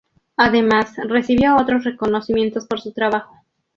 [0.35, 3.35] Además, recibió otros reconocimientos por su trabajo.